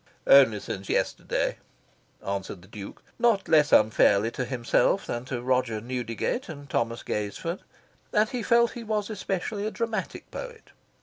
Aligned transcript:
"Only 0.25 0.59
since 0.59 0.89
yesterday," 0.89 1.57
answered 2.25 2.63
the 2.63 2.67
Duke 2.67 3.03
(not 3.19 3.47
less 3.47 3.71
unfairly 3.71 4.31
to 4.31 4.45
himself 4.45 5.05
than 5.05 5.25
to 5.25 5.43
Roger 5.43 5.79
Newdigate 5.79 6.49
and 6.49 6.67
Thomas 6.67 7.03
Gaisford). 7.03 7.59
And 8.11 8.27
he 8.27 8.41
felt 8.41 8.71
he 8.71 8.83
was 8.83 9.11
especially 9.11 9.67
a 9.67 9.69
dramatic 9.69 10.31
poet. 10.31 10.71